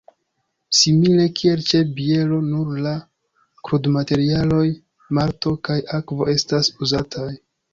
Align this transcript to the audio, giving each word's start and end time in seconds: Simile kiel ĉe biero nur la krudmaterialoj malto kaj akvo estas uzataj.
Simile 0.77 1.25
kiel 1.39 1.59
ĉe 1.71 1.81
biero 1.99 2.39
nur 2.47 2.71
la 2.87 2.95
krudmaterialoj 3.69 4.65
malto 5.19 5.55
kaj 5.69 5.81
akvo 5.99 6.33
estas 6.39 6.73
uzataj. 6.87 7.31